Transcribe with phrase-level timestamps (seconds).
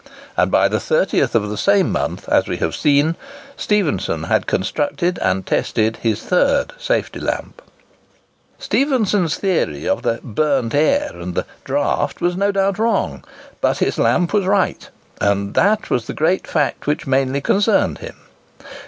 [0.35, 3.15] And by the 30th of the same month, as we have seen,
[3.55, 7.57] Stephenson had constructed and tested his third safety lamp.
[7.57, 12.19] [Picture: Davy's and Stephenson's Safety Lamps] Stephenson's theory of the "burnt air" and the "draught"
[12.19, 13.23] was no doubt wrong;
[13.61, 14.89] but his lamp was right,
[15.21, 18.15] and that was the great fact which mainly concerned him.